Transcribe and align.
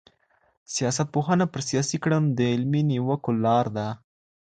سياستپوهنه 0.75 1.45
پر 1.53 1.61
سياسي 1.69 1.97
کړنو 2.03 2.33
د 2.37 2.39
علمي 2.53 2.81
نيوکو 2.91 3.31
لاره 3.43 3.71
ده. 3.77 3.87